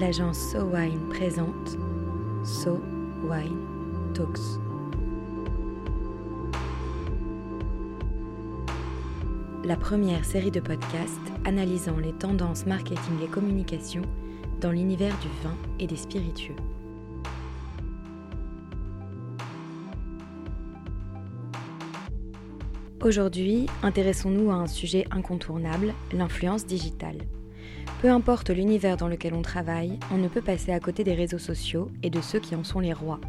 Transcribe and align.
l'agence 0.00 0.38
So 0.38 0.64
Wine 0.64 0.98
présente 1.10 1.76
So 2.42 2.80
Wine 3.22 3.58
Talks. 4.14 4.58
La 9.62 9.76
première 9.76 10.24
série 10.24 10.50
de 10.50 10.60
podcasts 10.60 11.20
analysant 11.44 11.98
les 11.98 12.14
tendances 12.14 12.64
marketing 12.64 13.22
et 13.22 13.26
communication 13.26 14.00
dans 14.62 14.70
l'univers 14.70 15.14
du 15.18 15.28
vin 15.44 15.54
et 15.78 15.86
des 15.86 15.96
spiritueux. 15.96 16.56
Aujourd'hui, 23.04 23.66
intéressons-nous 23.82 24.50
à 24.50 24.54
un 24.54 24.66
sujet 24.66 25.04
incontournable, 25.10 25.92
l'influence 26.14 26.64
digitale. 26.64 27.18
Peu 28.02 28.08
importe 28.08 28.50
l'univers 28.50 28.96
dans 28.96 29.08
lequel 29.08 29.34
on 29.34 29.42
travaille, 29.42 29.98
on 30.12 30.16
ne 30.16 30.28
peut 30.28 30.40
passer 30.40 30.72
à 30.72 30.80
côté 30.80 31.04
des 31.04 31.14
réseaux 31.14 31.38
sociaux 31.38 31.90
et 32.02 32.10
de 32.10 32.20
ceux 32.20 32.40
qui 32.40 32.56
en 32.56 32.64
sont 32.64 32.80
les 32.80 32.92
rois. 32.92 33.20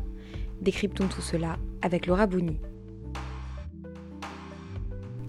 Décryptons 0.61 1.07
tout 1.07 1.21
cela 1.21 1.57
avec 1.81 2.07
Laura 2.07 2.27
Bouni. 2.27 2.57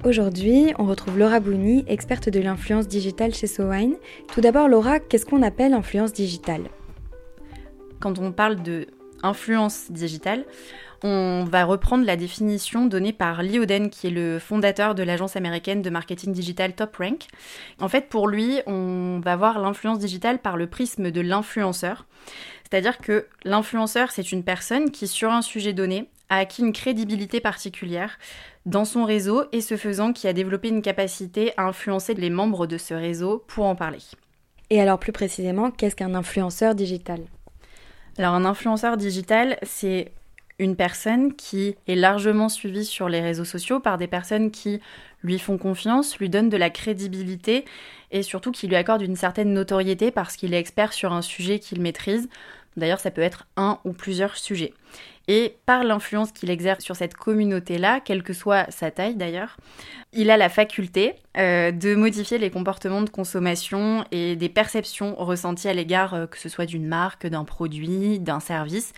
Aujourd'hui, 0.04 0.74
on 0.78 0.84
retrouve 0.84 1.18
Laura 1.18 1.38
Bouni, 1.38 1.84
experte 1.86 2.28
de 2.28 2.40
l'influence 2.40 2.88
digitale 2.88 3.34
chez 3.34 3.46
Sowine. 3.46 3.94
Tout 4.32 4.40
d'abord, 4.40 4.68
Laura, 4.68 4.98
qu'est-ce 4.98 5.24
qu'on 5.24 5.42
appelle 5.42 5.74
influence 5.74 6.12
digitale? 6.12 6.64
Quand 8.00 8.18
on 8.18 8.32
parle 8.32 8.62
de 8.62 8.88
influence 9.22 9.92
digitale, 9.92 10.44
on 11.02 11.44
va 11.44 11.64
reprendre 11.64 12.04
la 12.04 12.16
définition 12.16 12.86
donnée 12.86 13.12
par 13.12 13.42
Lee 13.42 13.58
Oden, 13.58 13.90
qui 13.90 14.06
est 14.06 14.10
le 14.10 14.38
fondateur 14.38 14.94
de 14.94 15.02
l'agence 15.02 15.36
américaine 15.36 15.82
de 15.82 15.90
marketing 15.90 16.32
digital 16.32 16.74
Top 16.74 16.96
Rank. 16.96 17.26
En 17.80 17.88
fait, 17.88 18.08
pour 18.08 18.28
lui, 18.28 18.60
on 18.66 19.20
va 19.24 19.36
voir 19.36 19.58
l'influence 19.58 19.98
digitale 19.98 20.38
par 20.38 20.56
le 20.56 20.66
prisme 20.66 21.10
de 21.10 21.20
l'influenceur. 21.20 22.06
C'est-à-dire 22.62 22.98
que 22.98 23.26
l'influenceur, 23.44 24.10
c'est 24.12 24.32
une 24.32 24.44
personne 24.44 24.90
qui, 24.90 25.08
sur 25.08 25.30
un 25.30 25.42
sujet 25.42 25.72
donné, 25.72 26.08
a 26.28 26.38
acquis 26.38 26.62
une 26.62 26.72
crédibilité 26.72 27.40
particulière 27.40 28.18
dans 28.64 28.84
son 28.84 29.04
réseau 29.04 29.44
et 29.52 29.60
ce 29.60 29.76
faisant 29.76 30.12
qui 30.12 30.28
a 30.28 30.32
développé 30.32 30.68
une 30.68 30.82
capacité 30.82 31.52
à 31.56 31.64
influencer 31.64 32.14
les 32.14 32.30
membres 32.30 32.66
de 32.66 32.78
ce 32.78 32.94
réseau 32.94 33.44
pour 33.48 33.66
en 33.66 33.74
parler. 33.74 33.98
Et 34.70 34.80
alors 34.80 34.98
plus 34.98 35.12
précisément, 35.12 35.70
qu'est-ce 35.70 35.96
qu'un 35.96 36.14
influenceur 36.14 36.74
digital? 36.74 37.20
Alors 38.16 38.34
un 38.34 38.44
influenceur 38.44 38.96
digital, 38.96 39.58
c'est 39.62 40.12
une 40.62 40.76
personne 40.76 41.34
qui 41.34 41.76
est 41.86 41.94
largement 41.94 42.48
suivie 42.48 42.84
sur 42.84 43.08
les 43.08 43.20
réseaux 43.20 43.44
sociaux 43.44 43.80
par 43.80 43.98
des 43.98 44.06
personnes 44.06 44.50
qui 44.50 44.80
lui 45.22 45.38
font 45.38 45.58
confiance, 45.58 46.18
lui 46.18 46.28
donnent 46.28 46.48
de 46.48 46.56
la 46.56 46.70
crédibilité 46.70 47.64
et 48.10 48.22
surtout 48.22 48.52
qui 48.52 48.68
lui 48.68 48.76
accordent 48.76 49.02
une 49.02 49.16
certaine 49.16 49.52
notoriété 49.52 50.10
parce 50.10 50.36
qu'il 50.36 50.54
est 50.54 50.58
expert 50.58 50.92
sur 50.92 51.12
un 51.12 51.22
sujet 51.22 51.58
qu'il 51.58 51.80
maîtrise. 51.80 52.28
D'ailleurs, 52.76 53.00
ça 53.00 53.10
peut 53.10 53.22
être 53.22 53.46
un 53.56 53.78
ou 53.84 53.92
plusieurs 53.92 54.36
sujets. 54.36 54.72
Et 55.28 55.56
par 55.66 55.84
l'influence 55.84 56.32
qu'il 56.32 56.50
exerce 56.50 56.82
sur 56.82 56.96
cette 56.96 57.14
communauté-là, 57.14 58.00
quelle 58.00 58.22
que 58.22 58.32
soit 58.32 58.70
sa 58.70 58.90
taille 58.90 59.14
d'ailleurs, 59.14 59.56
il 60.12 60.30
a 60.30 60.36
la 60.36 60.48
faculté 60.48 61.14
euh, 61.36 61.70
de 61.70 61.94
modifier 61.94 62.38
les 62.38 62.50
comportements 62.50 63.02
de 63.02 63.10
consommation 63.10 64.04
et 64.10 64.34
des 64.36 64.48
perceptions 64.48 65.14
ressenties 65.16 65.68
à 65.68 65.74
l'égard 65.74 66.14
euh, 66.14 66.26
que 66.26 66.38
ce 66.38 66.48
soit 66.48 66.66
d'une 66.66 66.86
marque, 66.86 67.26
d'un 67.26 67.44
produit, 67.44 68.18
d'un 68.18 68.40
service 68.40 68.92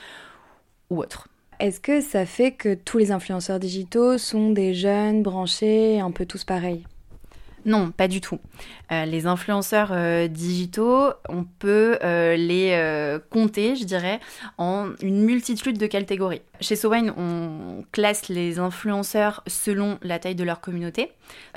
ou 0.89 1.01
autre. 1.01 1.29
Est-ce 1.65 1.81
que 1.81 2.03
ça 2.03 2.27
fait 2.27 2.53
que 2.53 2.75
tous 2.75 2.99
les 2.99 3.11
influenceurs 3.11 3.59
digitaux 3.59 4.19
sont 4.19 4.51
des 4.51 4.75
jeunes, 4.75 5.23
branchés, 5.23 5.99
un 5.99 6.11
peu 6.11 6.27
tous 6.27 6.45
pareils? 6.45 6.85
Non, 7.65 7.91
pas 7.91 8.07
du 8.07 8.21
tout. 8.21 8.39
Euh, 8.93 9.07
les 9.07 9.25
influenceurs 9.25 9.89
euh, 9.93 10.29
digitaux, 10.29 11.09
on 11.31 11.45
peut 11.45 11.97
euh, 12.05 12.37
les 12.37 13.19
compter, 13.31 13.77
je 13.77 13.85
dirais, 13.85 14.21
en 14.59 14.91
une 15.01 15.23
multitude 15.23 15.79
de 15.79 15.87
catégories. 15.87 16.43
Chez 16.61 16.77
Sowine, 16.77 17.15
on 17.17 17.83
classe 17.93 18.29
les 18.29 18.59
influenceurs 18.59 19.43
selon 19.47 19.99
la 20.03 20.19
taille 20.19 20.35
de 20.35 20.45
leur 20.45 20.61
communauté. 20.61 21.13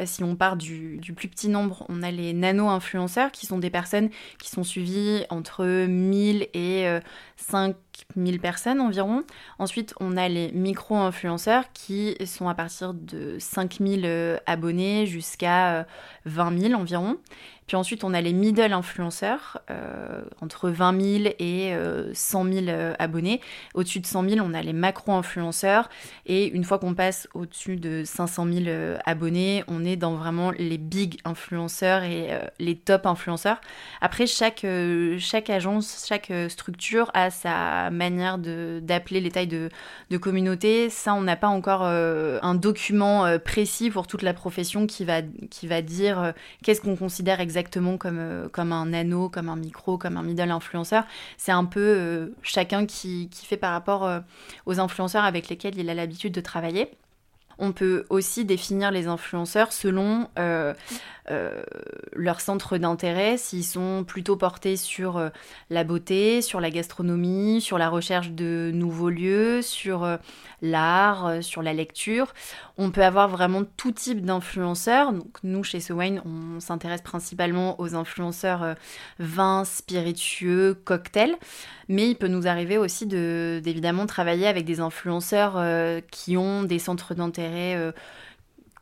si 0.05 0.23
on 0.23 0.37
part 0.37 0.55
du, 0.55 1.01
plus 1.17 1.27
petit 1.27 1.49
nombre, 1.49 1.85
on 1.89 2.01
a 2.01 2.11
les 2.11 2.31
nano-influenceurs, 2.31 3.33
qui 3.33 3.45
sont 3.45 3.59
des 3.59 3.69
personnes 3.69 4.09
qui 4.41 4.49
sont 4.49 4.63
suivies 4.63 5.25
entre 5.29 5.65
1000 5.65 6.47
et 6.53 6.87
5000 8.15 8.39
personnes 8.39 8.81
environ. 8.81 9.23
Ensuite, 9.59 9.93
on 9.99 10.17
a 10.17 10.27
les 10.27 10.51
micro-influenceurs 10.51 11.71
qui 11.73 12.15
sont 12.25 12.47
à 12.47 12.55
partir 12.55 12.93
de 12.93 13.37
5000 13.39 14.39
abonnés 14.45 15.05
jusqu'à 15.05 15.85
20 16.25 16.59
000 16.59 16.73
environ. 16.79 17.17
Puis 17.67 17.75
ensuite, 17.75 18.05
on 18.05 18.13
a 18.13 18.21
les 18.21 18.31
middle 18.31 18.71
influenceurs, 18.71 19.59
euh, 19.69 20.21
entre 20.41 20.69
20 20.69 21.01
000 21.01 21.33
et 21.37 21.73
100 22.13 22.45
euh, 22.45 22.51
000 22.51 22.67
euh, 22.69 22.93
abonnés. 22.97 23.41
Au-dessus 23.73 23.99
de 23.99 24.05
100 24.05 24.29
000, 24.29 24.39
on 24.41 24.53
a 24.53 24.61
les 24.61 24.71
macro-influenceurs. 24.71 25.89
Et 26.25 26.47
une 26.47 26.63
fois 26.63 26.79
qu'on 26.79 26.93
passe 26.93 27.27
au-dessus 27.33 27.75
de 27.75 28.03
500 28.05 28.47
000 28.63 28.97
abonnés, 29.05 29.65
on 29.67 29.83
est 29.83 29.97
dans 29.97 30.15
vraiment 30.15 30.51
les 30.51 30.77
big 30.77 31.19
influenceurs 31.25 32.03
et 32.03 32.29
les 32.57 32.77
top 32.77 33.05
influenceurs. 33.05 33.59
Après, 33.99 34.27
chaque, 34.27 34.65
chaque 35.19 35.49
agence, 35.49 36.05
chaque 36.07 36.31
structure 36.47 37.11
a 37.13 37.29
sa 37.29 37.86
manière 37.89 38.37
d'appeler 38.37 39.21
les 39.21 39.31
tailles 39.31 39.47
de, 39.47 39.69
de 40.09 40.17
communauté. 40.17 40.89
Ça, 40.89 41.13
on 41.13 41.21
n'a 41.21 41.35
pas 41.35 41.47
encore 41.47 41.83
un 41.83 42.55
document 42.55 43.37
précis 43.39 43.89
pour 43.89 44.07
toute 44.07 44.21
la 44.21 44.33
profession 44.33 44.87
qui 44.87 45.05
va, 45.05 45.21
qui 45.49 45.67
va 45.67 45.81
dire 45.81 46.33
qu'est-ce 46.63 46.81
qu'on 46.81 46.95
considère 46.95 47.39
exactement 47.39 47.97
comme, 47.97 48.19
euh, 48.19 48.49
comme 48.49 48.71
un 48.71 48.87
nano, 48.87 49.29
comme 49.29 49.49
un 49.49 49.55
micro, 49.55 49.97
comme 49.97 50.17
un 50.17 50.23
middle 50.23 50.51
influenceur. 50.51 51.05
C'est 51.37 51.51
un 51.51 51.65
peu 51.65 51.79
euh, 51.79 52.27
chacun 52.41 52.85
qui, 52.85 53.29
qui, 53.29 53.45
fait 53.45 53.57
par 53.57 53.71
rapport 53.71 54.05
euh, 54.05 54.19
aux 54.65 54.79
influenceurs 54.79 55.23
avec 55.23 55.49
lesquels 55.49 55.77
il 55.77 55.89
a 55.89 55.93
l'habitude 55.93 56.33
de 56.33 56.41
travailler. 56.41 56.89
On 57.59 57.71
peut 57.71 58.05
aussi 58.09 58.45
définir 58.45 58.91
les 58.91 59.07
influenceurs 59.07 59.73
selon 59.73 60.29
euh, 60.37 60.73
euh, 61.31 61.63
leur 62.13 62.39
centre 62.39 62.77
d'intérêt, 62.77 63.37
s'ils 63.37 63.63
sont 63.63 64.05
plutôt 64.07 64.37
portés 64.37 64.77
sur 64.77 65.17
euh, 65.17 65.29
la 65.69 65.83
beauté, 65.83 66.41
sur 66.41 66.61
la 66.61 66.69
gastronomie, 66.69 67.59
sur 67.59 67.77
la 67.77 67.89
recherche 67.89 68.29
de 68.29 68.71
nouveaux 68.73 69.09
lieux, 69.09 69.61
sur 69.61 70.07
l'art, 70.61 71.43
sur 71.43 71.63
la 71.63 71.73
lecture. 71.73 72.33
On 72.77 72.91
peut 72.91 73.03
avoir 73.03 73.27
vraiment 73.27 73.63
tout 73.75 73.91
type 73.91 74.23
d'influenceurs. 74.23 75.11
Nous, 75.43 75.63
chez 75.63 75.79
Sewine, 75.79 76.21
on 76.25 76.59
s'intéresse 76.59 77.01
principalement 77.01 77.79
aux 77.81 77.95
influenceurs 77.95 78.75
vins, 79.19 79.65
spiritueux, 79.65 80.75
cocktails. 80.85 81.35
Mais 81.89 82.09
il 82.09 82.15
peut 82.15 82.27
nous 82.27 82.47
arriver 82.47 82.77
aussi 82.77 83.05
d'évidemment 83.07 84.05
travailler 84.05 84.47
avec 84.47 84.65
des 84.65 84.79
influenceurs 84.79 85.57
qui 86.11 86.37
ont 86.37 86.63
des 86.63 86.79
centres 86.79 87.13
d'intérêt 87.13 87.46
euh, 87.53 87.91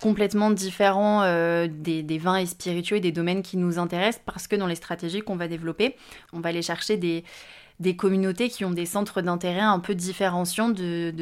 complètement 0.01 0.51
différents 0.51 1.23
euh, 1.23 1.67
des, 1.69 2.17
vins 2.17 2.37
et 2.37 2.45
spiritueux 2.45 2.97
et 2.97 3.01
des 3.01 3.11
domaines 3.11 3.41
qui 3.41 3.57
nous 3.57 3.79
intéressent 3.79 4.21
parce 4.25 4.47
que 4.47 4.55
dans 4.55 4.67
les 4.67 4.75
stratégies 4.75 5.21
qu'on 5.21 5.35
va 5.35 5.47
développer, 5.47 5.95
on 6.33 6.39
va 6.39 6.49
aller 6.49 6.61
chercher 6.61 6.97
des, 6.97 7.23
des 7.79 7.95
communautés 7.95 8.49
qui 8.49 8.65
ont 8.65 8.71
des 8.71 8.85
centres 8.85 9.21
d'intérêt 9.21 9.61
un 9.61 9.79
peu 9.79 9.95
différenciants 9.95 10.69
de, 10.69 11.13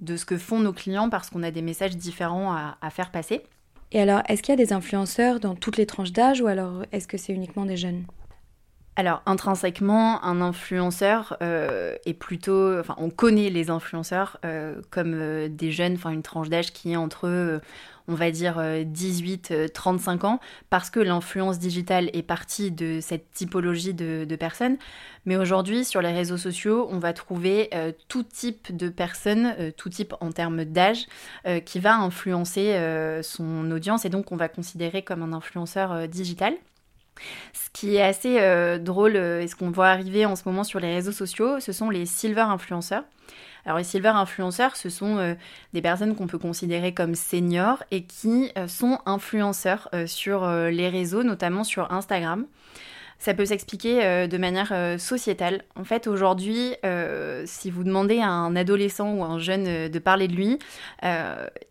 de, 0.00 0.16
ce 0.16 0.24
que 0.24 0.36
font 0.36 0.58
nos 0.58 0.72
clients 0.72 1.10
parce 1.10 1.30
qu'on 1.30 1.42
a 1.42 1.50
des 1.50 1.62
messages 1.62 1.96
différents 1.96 2.52
à, 2.52 2.76
à 2.80 2.90
faire 2.90 3.10
passer. 3.10 3.42
Et 3.92 4.00
alors, 4.00 4.22
est-ce 4.28 4.42
qu'il 4.42 4.52
y 4.52 4.60
a 4.60 4.64
des 4.64 4.72
influenceurs 4.72 5.40
dans 5.40 5.54
toutes 5.54 5.76
les 5.76 5.86
tranches 5.86 6.12
d'âge 6.12 6.40
ou 6.40 6.46
alors 6.46 6.84
est-ce 6.92 7.08
que 7.08 7.16
c'est 7.16 7.32
uniquement 7.32 7.66
des 7.66 7.76
jeunes? 7.76 8.04
Alors, 8.96 9.22
intrinsèquement, 9.24 10.22
un 10.24 10.40
influenceur 10.40 11.36
euh, 11.42 11.94
est 12.04 12.14
plutôt. 12.14 12.78
Enfin, 12.78 12.96
on 12.98 13.08
connaît 13.08 13.48
les 13.48 13.70
influenceurs 13.70 14.38
euh, 14.44 14.82
comme 14.90 15.14
euh, 15.14 15.48
des 15.48 15.70
jeunes, 15.70 15.94
enfin, 15.94 16.10
une 16.10 16.22
tranche 16.22 16.48
d'âge 16.48 16.72
qui 16.72 16.92
est 16.92 16.96
entre, 16.96 17.60
on 18.08 18.14
va 18.14 18.30
dire, 18.32 18.58
18-35 18.58 20.26
ans, 20.26 20.40
parce 20.70 20.90
que 20.90 20.98
l'influence 20.98 21.58
digitale 21.60 22.10
est 22.12 22.22
partie 22.22 22.72
de 22.72 22.98
cette 23.00 23.30
typologie 23.30 23.94
de, 23.94 24.36
personnes. 24.36 24.76
Mais 25.24 25.36
aujourd'hui, 25.36 25.84
sur 25.84 26.02
les 26.02 26.12
réseaux 26.12 26.36
sociaux, 26.36 26.88
on 26.90 26.98
va 26.98 27.12
trouver 27.12 27.70
tout 28.08 28.24
type 28.24 28.76
de 28.76 28.88
personnes, 28.88 29.54
tout 29.76 29.88
type 29.88 30.14
en 30.20 30.32
termes 30.32 30.64
d'âge, 30.64 31.06
qui 31.64 31.78
va 31.78 31.94
influencer 31.96 32.76
son 33.22 33.70
audience 33.70 34.04
et 34.04 34.08
donc 34.08 34.32
on 34.32 34.36
va 34.36 34.48
considérer 34.48 35.02
comme 35.02 35.22
un 35.22 35.32
influenceur 35.32 36.08
digital. 36.08 36.54
Qui 37.80 37.96
est 37.96 38.02
assez 38.02 38.38
euh, 38.40 38.78
drôle 38.78 39.16
euh, 39.16 39.40
et 39.40 39.48
ce 39.48 39.56
qu'on 39.56 39.70
voit 39.70 39.88
arriver 39.88 40.26
en 40.26 40.36
ce 40.36 40.42
moment 40.44 40.64
sur 40.64 40.80
les 40.80 40.92
réseaux 40.92 41.12
sociaux, 41.12 41.60
ce 41.60 41.72
sont 41.72 41.88
les 41.88 42.04
silver 42.04 42.42
influenceurs. 42.42 43.04
Alors 43.64 43.78
les 43.78 43.84
silver 43.84 44.10
influenceurs, 44.10 44.76
ce 44.76 44.90
sont 44.90 45.16
euh, 45.16 45.34
des 45.72 45.80
personnes 45.80 46.14
qu'on 46.14 46.26
peut 46.26 46.38
considérer 46.38 46.92
comme 46.92 47.14
seniors 47.14 47.82
et 47.90 48.04
qui 48.04 48.52
sont 48.66 48.98
influenceurs 49.06 49.88
sur 50.06 50.46
les 50.46 50.90
réseaux, 50.90 51.22
notamment 51.22 51.64
sur 51.64 51.90
Instagram. 51.90 52.44
Ça 53.20 53.34
peut 53.34 53.44
s'expliquer 53.44 54.02
euh, 54.02 54.26
de 54.26 54.38
manière 54.38 54.70
euh, 54.72 54.96
sociétale. 54.96 55.62
En 55.76 55.84
fait, 55.84 56.06
aujourd'hui, 56.06 56.74
euh, 56.86 57.44
si 57.46 57.70
vous 57.70 57.84
demandez 57.84 58.18
à 58.18 58.28
un 58.28 58.56
adolescent 58.56 59.12
ou 59.12 59.22
un 59.22 59.38
jeune 59.38 59.88
de 59.88 59.98
parler 59.98 60.26
de 60.26 60.34
lui, 60.34 60.58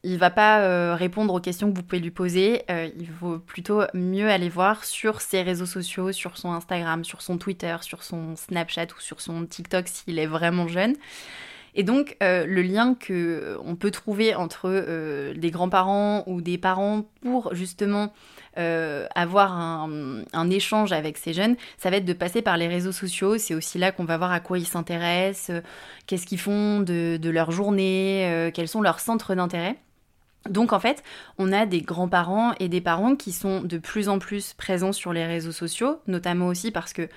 il 0.04 0.18
va 0.18 0.30
pas 0.30 0.96
répondre 0.96 1.34
aux 1.34 1.40
questions 1.40 1.72
que 1.72 1.76
vous 1.76 1.84
pouvez 1.84 2.02
lui 2.02 2.12
poser. 2.12 2.64
il 2.70 3.10
vaut 3.20 3.40
plutôt 3.40 3.82
mieux 3.94 4.30
aller 4.30 4.50
voir 4.50 4.86
sur 4.86 5.22
ses 5.22 5.42
réseaux 5.42 5.66
sociaux, 5.66 6.12
sur 6.12 6.38
son 6.38 6.52
Instagram, 6.52 7.04
sur 7.04 7.22
son 7.22 7.38
Twitter, 7.38 7.76
sur 7.82 8.04
son 8.04 8.36
Snapchat 8.36 8.88
ou 8.96 9.02
sur 9.02 9.20
son 9.20 9.46
TikTok 9.46 9.88
s'il 9.88 10.20
est 10.20 10.28
vraiment 10.28 10.68
jeune. 10.68 10.96
Et 11.76 11.84
donc, 11.84 12.18
le 12.22 12.62
lien 12.62 12.96
que 12.96 13.58
on 13.64 13.76
peut 13.76 13.92
trouver 13.92 14.36
entre 14.36 15.34
des 15.34 15.52
grands-parents 15.52 16.24
ou 16.28 16.42
des 16.42 16.58
parents 16.58 17.06
pour 17.22 17.54
justement 17.54 18.12
euh, 18.58 19.06
avoir 19.16 19.54
un, 19.54 20.50
échange 20.50 20.92
avec 20.92 21.18
ces 21.18 21.34
jeunes, 21.34 21.56
ça 21.78 21.90
va 21.90 21.98
être 21.98 22.06
de 22.06 22.14
passer 22.14 22.42
par 22.42 22.58
les 22.58 22.68
réseaux 22.68 22.92
sociaux. 22.92 23.38
C'est 23.38 23.54
aussi 23.54 23.78
là 23.78 23.92
qu'on 23.92 24.04
va 24.04 24.18
voir 24.18 24.32
à 24.32 24.40
quoi 24.40 24.58
ils 24.58 24.68
s'intéressent, 24.68 25.52
euh, 25.52 25.62
qu'est-ce 26.08 26.26
qu'ils 26.26 26.40
font 26.40 26.82
de, 26.82 27.30
leur 27.30 27.52
journée, 27.52 28.28
euh, 28.28 28.52
quels 28.52 28.68
sont 28.68 28.82
leurs 28.82 29.00
centres 29.00 29.36
d'intérêt. 29.36 29.78
Donc 30.50 30.74
en 30.74 30.80
fait, 30.80 31.04
on 31.38 31.54
a 31.54 31.66
des 31.66 31.82
grands-parents 31.82 32.54
et 32.60 32.70
des 32.70 32.82
parents 32.82 33.16
qui 33.16 33.32
sont 33.32 33.62
de 33.62 33.78
plus 33.78 34.10
en 34.10 34.20
plus 34.20 34.54
présents 34.54 34.94
sur 34.94 35.14
les 35.14 35.26
réseaux 35.26 35.52
sociaux, 35.52 36.00
notamment 36.08 36.48
aussi 36.48 36.72
parce 36.72 36.92
que 36.92 37.08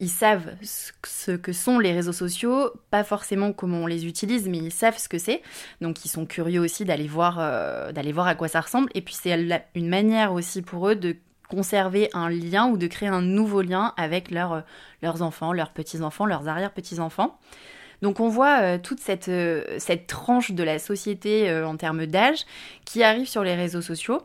ils 0.00 0.08
savent 0.08 0.54
ce 0.62 1.32
que 1.32 1.52
sont 1.52 1.78
les 1.78 1.92
réseaux 1.92 2.12
sociaux, 2.12 2.72
pas 2.90 3.04
forcément 3.04 3.52
comment 3.52 3.78
on 3.78 3.86
les 3.86 4.06
utilise, 4.06 4.48
mais 4.48 4.58
ils 4.58 4.72
savent 4.72 4.98
ce 4.98 5.08
que 5.08 5.18
c'est. 5.18 5.42
Donc 5.80 6.04
ils 6.04 6.08
sont 6.08 6.26
curieux 6.26 6.60
aussi 6.60 6.84
d'aller 6.84 7.08
voir, 7.08 7.38
euh, 7.40 7.90
d'aller 7.92 8.12
voir 8.12 8.26
à 8.28 8.34
quoi 8.34 8.48
ça 8.48 8.60
ressemble. 8.60 8.90
Et 8.94 9.00
puis 9.00 9.14
c'est 9.14 9.32
une 9.74 9.88
manière 9.88 10.32
aussi 10.32 10.62
pour 10.62 10.88
eux 10.88 10.94
de 10.94 11.16
conserver 11.48 12.10
un 12.12 12.28
lien 12.28 12.68
ou 12.68 12.76
de 12.76 12.86
créer 12.86 13.08
un 13.08 13.22
nouveau 13.22 13.62
lien 13.62 13.92
avec 13.96 14.30
euh, 14.32 14.60
leurs 15.02 15.22
enfants, 15.22 15.52
leurs 15.52 15.72
petits-enfants, 15.72 16.26
leurs 16.26 16.46
arrière-petits-enfants. 16.46 17.38
Donc 18.00 18.20
on 18.20 18.28
voit 18.28 18.60
euh, 18.60 18.78
toute 18.78 19.00
cette, 19.00 19.30
cette 19.78 20.06
tranche 20.06 20.52
de 20.52 20.62
la 20.62 20.78
société 20.78 21.52
en 21.64 21.76
termes 21.76 22.06
d'âge 22.06 22.44
qui 22.84 23.02
arrive 23.02 23.26
sur 23.26 23.42
les 23.42 23.56
réseaux 23.56 23.82
sociaux. 23.82 24.22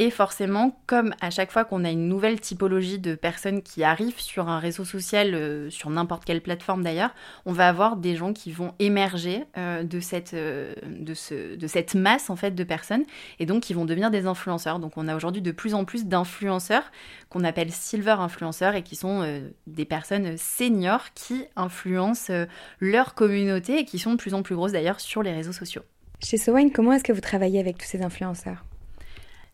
Et 0.00 0.10
forcément, 0.10 0.80
comme 0.86 1.12
à 1.20 1.30
chaque 1.30 1.50
fois 1.50 1.64
qu'on 1.64 1.84
a 1.84 1.90
une 1.90 2.08
nouvelle 2.08 2.40
typologie 2.40 3.00
de 3.00 3.16
personnes 3.16 3.62
qui 3.62 3.82
arrivent 3.82 4.20
sur 4.20 4.48
un 4.48 4.60
réseau 4.60 4.84
social, 4.84 5.34
euh, 5.34 5.70
sur 5.70 5.90
n'importe 5.90 6.24
quelle 6.24 6.40
plateforme 6.40 6.84
d'ailleurs, 6.84 7.10
on 7.46 7.52
va 7.52 7.68
avoir 7.68 7.96
des 7.96 8.14
gens 8.14 8.32
qui 8.32 8.52
vont 8.52 8.74
émerger 8.78 9.44
euh, 9.56 9.82
de, 9.82 9.98
cette, 9.98 10.34
euh, 10.34 10.72
de 10.94 11.66
cette 11.66 11.96
masse 11.96 12.30
en 12.30 12.36
fait 12.36 12.52
de 12.52 12.62
personnes 12.62 13.02
et 13.40 13.46
donc 13.46 13.64
qui 13.64 13.74
vont 13.74 13.86
devenir 13.86 14.12
des 14.12 14.26
influenceurs. 14.26 14.78
Donc 14.78 14.92
on 14.96 15.08
a 15.08 15.16
aujourd'hui 15.16 15.42
de 15.42 15.50
plus 15.50 15.74
en 15.74 15.84
plus 15.84 16.06
d'influenceurs 16.06 16.92
qu'on 17.28 17.42
appelle 17.42 17.72
silver 17.72 18.16
influenceurs 18.20 18.76
et 18.76 18.84
qui 18.84 18.94
sont 18.94 19.42
des 19.66 19.84
personnes 19.84 20.36
seniors 20.36 21.12
qui 21.14 21.44
influencent 21.56 22.32
leur 22.78 23.14
communauté 23.14 23.80
et 23.80 23.84
qui 23.84 23.98
sont 23.98 24.12
de 24.12 24.16
plus 24.16 24.34
en 24.34 24.42
plus 24.42 24.54
grosses 24.54 24.72
d'ailleurs 24.72 25.00
sur 25.00 25.24
les 25.24 25.32
réseaux 25.32 25.52
sociaux. 25.52 25.82
Chez 26.22 26.36
Sowine, 26.36 26.70
comment 26.70 26.92
est-ce 26.92 27.04
que 27.04 27.12
vous 27.12 27.20
travaillez 27.20 27.58
avec 27.58 27.78
tous 27.78 27.86
ces 27.86 28.02
influenceurs? 28.02 28.67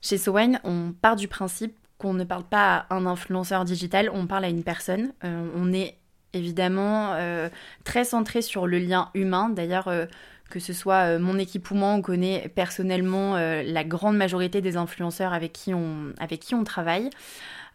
Chez 0.04 0.18
Sowine, 0.18 0.60
on 0.64 0.92
part 0.92 1.16
du 1.16 1.28
principe 1.28 1.74
qu'on 1.96 2.12
ne 2.12 2.24
parle 2.24 2.44
pas 2.44 2.84
à 2.90 2.94
un 2.94 3.06
influenceur 3.06 3.64
digital, 3.64 4.10
on 4.12 4.26
parle 4.26 4.44
à 4.44 4.50
une 4.50 4.62
personne. 4.62 5.14
Euh, 5.24 5.48
on 5.56 5.72
est 5.72 5.96
évidemment 6.34 7.14
euh, 7.14 7.48
très 7.84 8.04
centré 8.04 8.42
sur 8.42 8.66
le 8.66 8.78
lien 8.78 9.08
humain. 9.14 9.48
D'ailleurs, 9.48 9.88
euh, 9.88 10.04
que 10.50 10.60
ce 10.60 10.74
soit 10.74 11.18
mon 11.18 11.38
équipe 11.38 11.70
ou 11.70 11.74
moi, 11.74 11.94
on 11.94 12.02
connaît 12.02 12.52
personnellement 12.54 13.34
la 13.36 13.82
grande 13.82 14.16
majorité 14.16 14.60
des 14.60 14.76
influenceurs 14.76 15.32
avec 15.32 15.52
qui 15.52 15.72
on 15.74 16.64
travaille. 16.64 17.08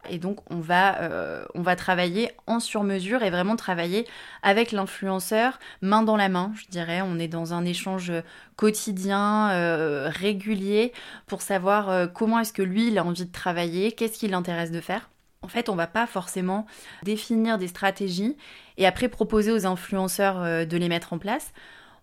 Et 0.08 0.18
donc, 0.18 0.40
on 0.50 0.60
va, 0.60 1.02
euh, 1.02 1.44
on 1.56 1.62
va 1.62 1.76
travailler 1.76 2.32
en 2.48 2.60
sur-mesure 2.60 3.22
et 3.22 3.30
vraiment 3.30 3.58
travailler 3.58 4.08
avec 4.44 4.72
l'influenceur 4.72 5.60
main 5.82 6.04
dans 6.04 6.16
la 6.16 6.30
main, 6.30 6.54
je 6.56 6.68
dirais. 6.70 7.02
On 7.02 7.20
est 7.20 7.28
dans 7.28 7.54
un 7.54 7.66
échange 7.66 8.12
quotidien, 8.56 9.50
euh, 9.52 10.10
régulier, 10.10 10.94
pour 11.28 11.42
savoir 11.42 11.90
euh, 11.90 12.08
comment 12.08 12.40
est-ce 12.40 12.54
que 12.54 12.62
lui, 12.62 12.88
il 12.88 12.98
a 12.98 13.04
envie 13.04 13.26
de 13.26 13.32
travailler, 13.32 13.92
qu'est-ce 13.92 14.18
qui 14.18 14.30
l'intéresse 14.30 14.72
de 14.72 14.80
faire. 14.80 15.10
En 15.42 15.48
fait, 15.48 15.70
on 15.70 15.76
va 15.76 15.88
pas 15.88 16.08
forcément 16.08 16.66
définir 17.04 17.58
des 17.58 17.68
stratégies 17.68 18.38
et 18.78 18.86
après 18.86 19.10
proposer 19.10 19.52
aux 19.52 19.66
influenceurs 19.66 20.66
de 20.66 20.78
les 20.78 20.90
mettre 20.90 21.14
en 21.14 21.18
place. 21.18 21.54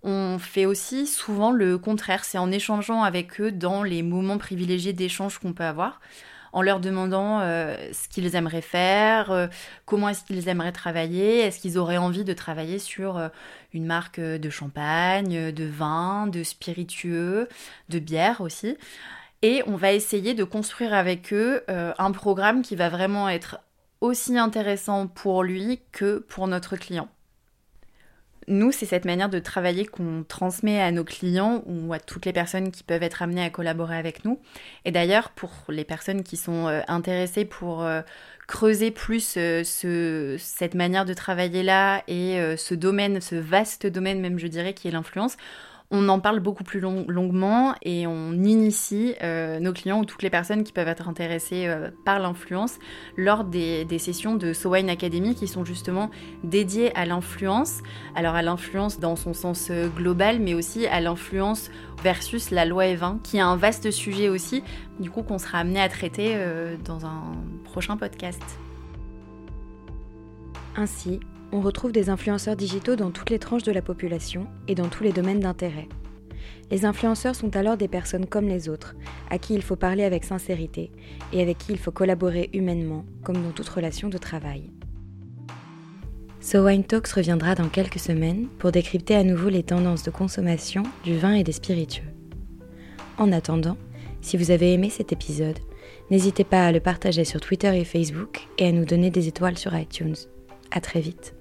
On 0.02 0.38
fait 0.38 0.64
aussi 0.64 1.06
souvent 1.06 1.50
le 1.50 1.76
contraire, 1.76 2.24
c'est 2.24 2.38
en 2.38 2.50
échangeant 2.50 3.02
avec 3.02 3.38
eux 3.40 3.52
dans 3.52 3.82
les 3.82 4.02
moments 4.02 4.38
privilégiés 4.38 4.94
d'échange 4.94 5.38
qu'on 5.38 5.52
peut 5.52 5.64
avoir 5.64 6.00
en 6.52 6.62
leur 6.62 6.80
demandant 6.80 7.40
euh, 7.40 7.76
ce 7.92 8.08
qu'ils 8.08 8.34
aimeraient 8.34 8.60
faire, 8.60 9.30
euh, 9.30 9.46
comment 9.84 10.08
est-ce 10.08 10.24
qu'ils 10.24 10.48
aimeraient 10.48 10.72
travailler, 10.72 11.40
est-ce 11.40 11.60
qu'ils 11.60 11.78
auraient 11.78 11.96
envie 11.96 12.24
de 12.24 12.32
travailler 12.32 12.78
sur 12.78 13.16
euh, 13.16 13.28
une 13.72 13.86
marque 13.86 14.20
de 14.20 14.50
champagne, 14.50 15.52
de 15.52 15.64
vin, 15.64 16.26
de 16.26 16.42
spiritueux, 16.42 17.48
de 17.88 17.98
bière 17.98 18.40
aussi. 18.40 18.76
Et 19.42 19.62
on 19.66 19.76
va 19.76 19.92
essayer 19.92 20.34
de 20.34 20.44
construire 20.44 20.94
avec 20.94 21.32
eux 21.32 21.62
un 21.68 22.10
programme 22.10 22.62
qui 22.62 22.74
va 22.74 22.88
vraiment 22.88 23.28
être 23.28 23.60
aussi 24.00 24.38
intéressant 24.38 25.06
pour 25.06 25.42
lui 25.42 25.80
que 25.92 26.24
pour 26.26 26.48
notre 26.48 26.76
client. 26.76 27.08
Nous, 28.48 28.70
c'est 28.70 28.86
cette 28.86 29.04
manière 29.04 29.28
de 29.28 29.40
travailler 29.40 29.86
qu'on 29.86 30.24
transmet 30.26 30.80
à 30.80 30.92
nos 30.92 31.02
clients 31.02 31.64
ou 31.66 31.92
à 31.92 31.98
toutes 31.98 32.26
les 32.26 32.32
personnes 32.32 32.70
qui 32.70 32.84
peuvent 32.84 33.02
être 33.02 33.22
amenées 33.22 33.42
à 33.42 33.50
collaborer 33.50 33.96
avec 33.96 34.24
nous. 34.24 34.40
Et 34.84 34.92
d'ailleurs, 34.92 35.30
pour 35.30 35.50
les 35.68 35.84
personnes 35.84 36.22
qui 36.22 36.36
sont 36.36 36.68
euh, 36.68 36.80
intéressées 36.86 37.44
pour 37.44 37.82
euh, 37.82 38.02
creuser 38.46 38.92
plus 38.92 39.34
euh, 39.36 39.64
ce, 39.64 40.36
cette 40.38 40.74
manière 40.74 41.04
de 41.04 41.12
travailler 41.12 41.64
là 41.64 42.04
et 42.06 42.38
ce 42.56 42.74
domaine, 42.74 43.20
ce 43.20 43.34
vaste 43.34 43.86
domaine 43.86 44.20
même, 44.20 44.38
je 44.38 44.46
dirais, 44.46 44.74
qui 44.74 44.86
est 44.86 44.92
l'influence, 44.92 45.36
on 45.90 46.08
en 46.08 46.18
parle 46.18 46.40
beaucoup 46.40 46.64
plus 46.64 46.80
longuement 46.80 47.74
et 47.82 48.06
on 48.06 48.32
initie 48.32 49.14
euh, 49.22 49.60
nos 49.60 49.72
clients 49.72 50.00
ou 50.00 50.04
toutes 50.04 50.22
les 50.22 50.30
personnes 50.30 50.64
qui 50.64 50.72
peuvent 50.72 50.88
être 50.88 51.08
intéressées 51.08 51.66
euh, 51.66 51.90
par 52.04 52.18
l'influence 52.18 52.78
lors 53.16 53.44
des, 53.44 53.86
sessions 53.98 54.34
de 54.34 54.52
Sowine 54.52 54.90
Academy 54.90 55.34
qui 55.34 55.46
sont 55.46 55.64
justement 55.64 56.10
dédiées 56.42 56.94
à 56.96 57.06
l'influence. 57.06 57.82
Alors 58.14 58.34
à 58.34 58.42
l'influence 58.42 58.98
dans 58.98 59.16
son 59.16 59.32
sens 59.32 59.68
euh, 59.70 59.88
global, 59.88 60.40
mais 60.40 60.54
aussi 60.54 60.86
à 60.86 61.00
l'influence 61.00 61.70
versus 62.02 62.50
la 62.50 62.64
loi 62.64 62.86
Evin, 62.86 63.20
qui 63.22 63.36
est 63.36 63.40
un 63.40 63.56
vaste 63.56 63.90
sujet 63.90 64.28
aussi, 64.28 64.62
du 64.98 65.10
coup 65.10 65.22
qu'on 65.22 65.38
sera 65.38 65.58
amené 65.58 65.80
à 65.80 65.88
traiter 65.88 66.36
dans 66.84 67.06
un 67.06 67.22
prochain 67.64 67.96
podcast. 67.96 68.42
Ainsi, 70.76 71.20
on 71.52 71.60
retrouve 71.60 71.92
des 71.92 72.10
influenceurs 72.10 72.56
digitaux 72.56 72.96
dans 72.96 73.10
toutes 73.10 73.30
les 73.30 73.38
tranches 73.38 73.62
de 73.62 73.72
la 73.72 73.82
population 73.82 74.46
et 74.68 74.74
dans 74.74 74.88
tous 74.88 75.04
les 75.04 75.12
domaines 75.12 75.40
d'intérêt. 75.40 75.88
Les 76.70 76.84
influenceurs 76.84 77.36
sont 77.36 77.54
alors 77.56 77.76
des 77.76 77.88
personnes 77.88 78.26
comme 78.26 78.48
les 78.48 78.68
autres, 78.68 78.96
à 79.30 79.38
qui 79.38 79.54
il 79.54 79.62
faut 79.62 79.76
parler 79.76 80.02
avec 80.02 80.24
sincérité 80.24 80.90
et 81.32 81.40
avec 81.40 81.58
qui 81.58 81.72
il 81.72 81.78
faut 81.78 81.92
collaborer 81.92 82.50
humainement, 82.52 83.04
comme 83.22 83.42
dans 83.42 83.52
toute 83.52 83.68
relation 83.68 84.08
de 84.08 84.18
travail. 84.18 84.70
So 86.40 86.64
Wine 86.64 86.84
Talks 86.84 87.08
reviendra 87.08 87.54
dans 87.54 87.68
quelques 87.68 87.98
semaines 87.98 88.48
pour 88.58 88.72
décrypter 88.72 89.14
à 89.14 89.24
nouveau 89.24 89.48
les 89.48 89.62
tendances 89.62 90.02
de 90.02 90.10
consommation 90.10 90.82
du 91.04 91.16
vin 91.16 91.34
et 91.34 91.44
des 91.44 91.52
spiritueux. 91.52 92.12
En 93.18 93.32
attendant, 93.32 93.76
si 94.20 94.36
vous 94.36 94.50
avez 94.50 94.72
aimé 94.72 94.90
cet 94.90 95.12
épisode, 95.12 95.58
n'hésitez 96.10 96.44
pas 96.44 96.66
à 96.66 96.72
le 96.72 96.80
partager 96.80 97.24
sur 97.24 97.40
Twitter 97.40 97.78
et 97.78 97.84
Facebook 97.84 98.46
et 98.58 98.66
à 98.66 98.72
nous 98.72 98.84
donner 98.84 99.10
des 99.10 99.28
étoiles 99.28 99.58
sur 99.58 99.76
iTunes. 99.76 100.16
À 100.72 100.80
très 100.80 101.00
vite. 101.00 101.35